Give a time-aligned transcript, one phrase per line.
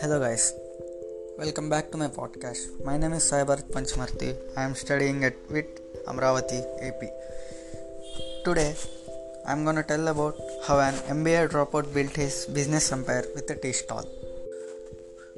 [0.00, 0.54] Hello, guys.
[1.36, 2.82] Welcome back to my podcast.
[2.82, 4.34] My name is Saibarat Panchmarti.
[4.56, 7.02] I am studying at VIT Amaravati, AP.
[8.46, 8.74] Today,
[9.46, 13.50] I am going to tell about how an MBA dropout built his business empire with
[13.50, 14.08] a tea stall.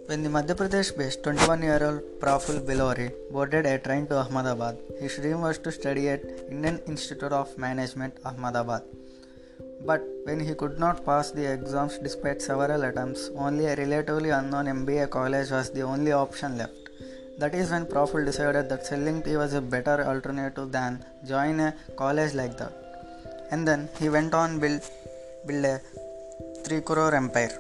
[0.06, 4.78] When the Madhya Pradesh based 21 year old Praful Billore boarded a train to Ahmedabad,
[5.00, 8.84] his dream was to study at Indian Institute of Management, Ahmedabad.
[9.86, 14.66] But when he could not pass the exams despite several attempts, only a relatively unknown
[14.66, 16.74] MBA college was the only option left.
[17.38, 21.74] That is when Praful decided that selling tea was a better alternative than join a
[21.96, 22.72] college like that.
[23.52, 24.82] And then he went on build
[25.46, 25.80] build a
[26.64, 27.54] 3 crore empire.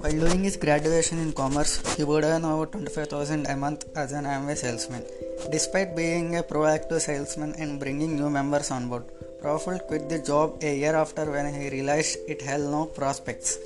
[0.00, 4.24] While doing his graduation in commerce, he would earn over 25,000 a month as an
[4.24, 5.04] Amway salesman.
[5.52, 9.04] Despite being a proactive salesman and bringing new members on board,
[9.42, 13.58] Praful quit the job a year after when he realized it held no prospects.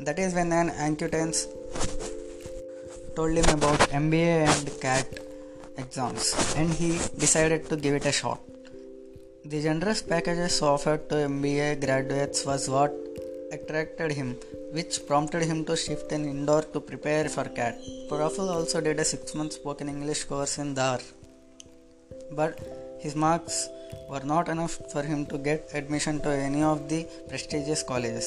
[0.00, 1.46] That is when an acquaintance
[3.14, 5.06] told him about MBA and CAT
[5.78, 8.40] exams and he decided to give it a shot.
[9.44, 12.92] The generous packages offered to MBA graduates was what
[13.52, 14.36] attracted him,
[14.72, 17.78] which prompted him to shift in Indore to prepare for CAT.
[18.08, 21.00] Praful also did a six month spoken English course in Dhar.
[22.32, 22.58] But
[23.04, 23.56] his marks
[24.10, 28.26] were not enough for him to get admission to any of the prestigious colleges.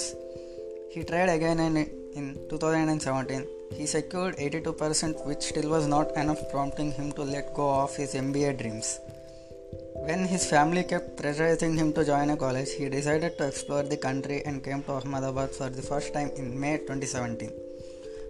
[0.94, 1.78] He tried again and
[2.20, 3.46] in 2017
[3.78, 8.14] he secured 82% which still was not enough prompting him to let go of his
[8.14, 9.00] MBA dreams.
[10.08, 13.98] When his family kept pressurizing him to join a college, he decided to explore the
[13.98, 17.52] country and came to Ahmedabad for the first time in May 2017.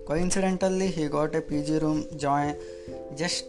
[0.08, 2.56] Coincidentally, he got a PG room join
[3.18, 3.46] just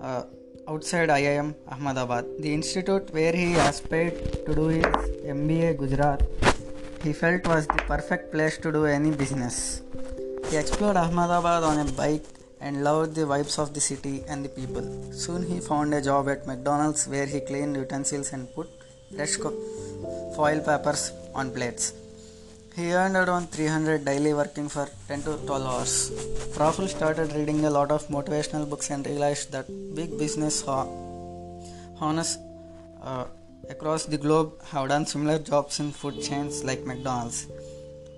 [0.00, 0.24] uh,
[0.68, 4.84] outside IIM Ahmedabad, the institute where he aspired to do his
[5.36, 6.22] MBA Gujarat.
[7.02, 9.82] He felt was the perfect place to do any business.
[10.50, 12.24] He explored Ahmedabad on a bike
[12.60, 14.86] and loved the vibes of the city and the people.
[15.12, 18.68] Soon he found a job at McDonald's where he cleaned utensils and put
[19.16, 19.36] fresh
[20.36, 21.94] foil papers on plates.
[22.76, 26.39] He earned around 300 daily working for 10 to 12 hours.
[26.54, 32.38] Praful started reading a lot of motivational books and realized that big business owners
[33.02, 33.24] uh,
[33.68, 37.46] across the globe have done similar jobs in food chains like McDonald's.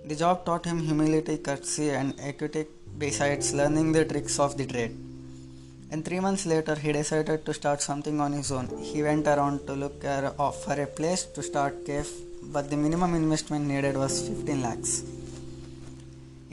[0.07, 2.67] The job taught him humility, courtesy, and equity
[2.99, 4.97] besides learning the tricks of the trade.
[5.91, 8.69] And three months later, he decided to start something on his own.
[8.83, 12.11] He went around to look for a place to start cafe
[12.43, 15.03] but the minimum investment needed was 15 lakhs.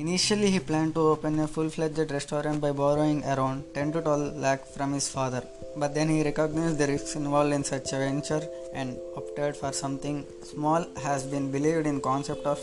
[0.03, 4.37] Initially, he planned to open a full fledged restaurant by borrowing around 10 to 12
[4.37, 5.43] lakh from his father,
[5.75, 8.43] but then he recognized the risks involved in such a venture
[8.73, 12.61] and opted for something small has been believed in concept of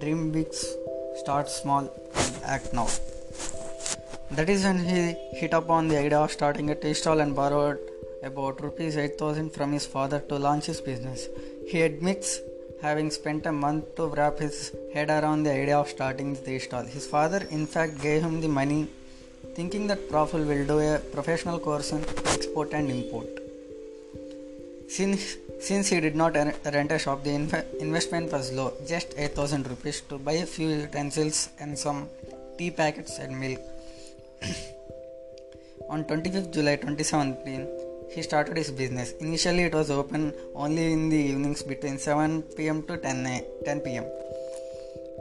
[0.00, 0.52] dream big
[1.22, 2.88] start small and act now.
[4.32, 5.00] That is when he
[5.40, 7.78] hit upon the idea of starting a tea stall and borrowed
[8.22, 11.26] about rupees 8000 from his father to launch his business.
[11.66, 12.40] He admits
[12.82, 16.84] having spent a month to wrap his head around the idea of starting the stall.
[16.84, 18.88] His father, in fact, gave him the money,
[19.54, 22.02] thinking that Praful will do a professional course in
[22.34, 23.28] export and import.
[24.88, 29.68] Since, since he did not rent a shop, the inv- investment was low, just 8000
[29.68, 32.08] rupees to buy a few utensils and some
[32.56, 33.60] tea packets and milk.
[35.90, 37.66] On 25th July 2017,
[38.14, 39.12] he started his business.
[39.20, 44.06] Initially, it was open only in the evenings between 7 pm to 10, 10 pm.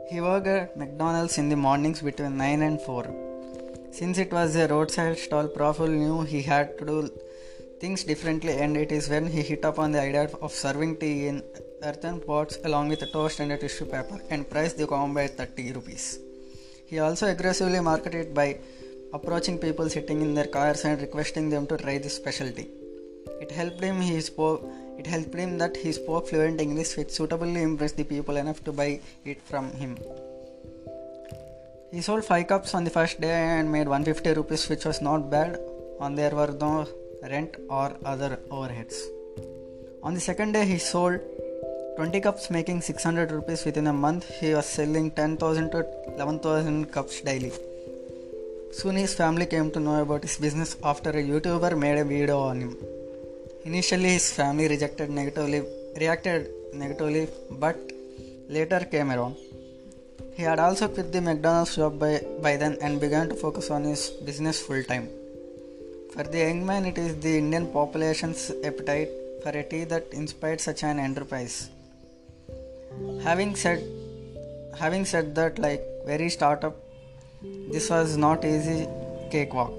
[0.09, 3.05] He worked at McDonald's in the mornings between 9 and 4.
[3.91, 7.09] Since it was a roadside stall, Praful knew he had to do
[7.81, 11.43] things differently, and it is when he hit upon the idea of serving tea in
[11.83, 15.37] earthen pots along with a toast and a tissue paper and priced the combo at
[15.37, 16.19] 30 rupees.
[16.85, 18.59] He also aggressively marketed by
[19.13, 22.67] approaching people sitting in their cars and requesting them to try this specialty.
[23.41, 24.63] It helped him he spoke
[24.97, 28.71] it helped him that he spoke fluent English which suitably impressed the people enough to
[28.71, 29.97] buy it from him.
[31.91, 35.29] He sold 5 cups on the first day and made 150 rupees which was not
[35.29, 35.59] bad
[35.99, 36.87] on there were no
[37.21, 38.97] rent or other overheads.
[40.03, 41.19] On the second day he sold
[41.97, 47.21] 20 cups making 600 rupees within a month he was selling 10,000 to 11,000 cups
[47.21, 47.51] daily.
[48.71, 52.39] Soon his family came to know about his business after a YouTuber made a video
[52.39, 52.77] on him.
[53.65, 55.63] Initially, his family rejected negatively,
[55.99, 57.77] reacted negatively, but
[58.49, 59.35] later came around.
[60.35, 63.83] He had also quit the McDonald's job by, by then and began to focus on
[63.83, 65.09] his business full time.
[66.13, 69.09] For the young man, it is the Indian population's appetite
[69.43, 71.69] for a tea that inspired such an enterprise.
[73.23, 73.83] Having said
[74.79, 76.75] having said that like very startup
[77.41, 78.87] this was not easy
[79.31, 79.73] cakewalk.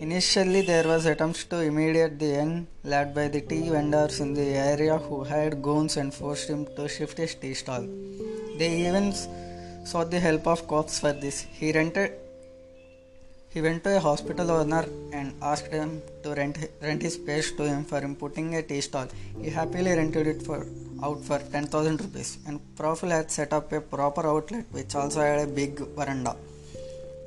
[0.00, 4.48] Initially there was attempts to immediate the young led by the tea vendors in the
[4.72, 7.86] area who hired goons and forced him to shift his tea stall.
[8.58, 9.12] They even
[9.84, 11.40] sought the help of cops for this.
[11.40, 12.12] He rented
[13.54, 17.62] he went to a hospital owner and asked him to rent, rent his space to
[17.62, 19.06] him for putting a tea stall.
[19.40, 20.66] He happily rented it for
[21.04, 25.38] out for 10,000 rupees and Praful had set up a proper outlet which also had
[25.38, 26.34] a big veranda.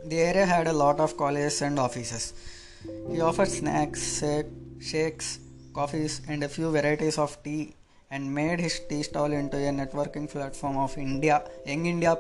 [0.10, 2.34] The area had a lot of colleges and offices.
[3.12, 4.24] He offered snacks,
[4.80, 5.40] shakes,
[5.74, 7.76] coffees, and a few varieties of tea
[8.10, 12.18] and made his tea stall into a networking platform of India, young India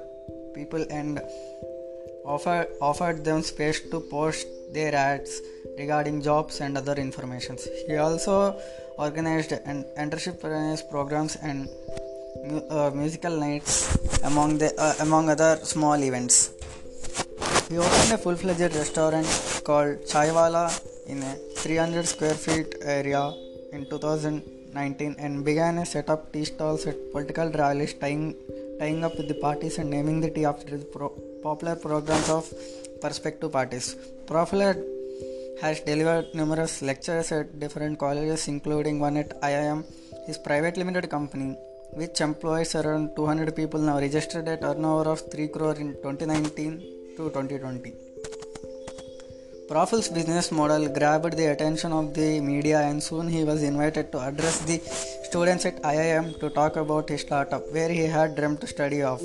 [0.53, 1.21] people and
[2.25, 5.39] offer, offered them space to post their ads
[5.77, 7.67] regarding jobs and other informations.
[7.87, 8.59] He also
[8.97, 11.69] organized an entrepreneurship programs and
[12.69, 16.56] uh, musical nights among the uh, among other small events.
[17.69, 19.27] He opened a full-fledged restaurant
[19.65, 20.65] called Chaiwala
[21.05, 23.23] in a 300 square feet area
[23.73, 28.37] in 2019 and began a set up tea stalls at political rallies tying,
[28.79, 32.45] tying up with the parties and naming the tea after the pro- popular programs of
[33.01, 33.97] perspective parties.
[34.27, 34.61] Praful
[35.59, 39.83] has delivered numerous lectures at different colleges, including one at IIM.
[40.25, 41.57] His private limited company,
[41.91, 47.29] which employs around 200 people, now registered a turnover of 3 crore in 2019 to
[47.29, 47.93] 2020.
[49.69, 54.19] Praful's business model grabbed the attention of the media, and soon he was invited to
[54.19, 54.77] address the
[55.29, 59.19] students at IIM to talk about his startup, where he had dreamt to study of.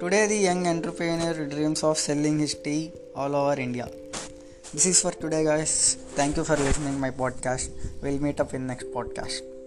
[0.00, 3.88] Today, the young entrepreneur dreams of selling his tea all over India.
[4.72, 5.96] This is for today, guys.
[6.18, 7.70] Thank you for listening my podcast.
[8.00, 9.57] We'll meet up in next podcast.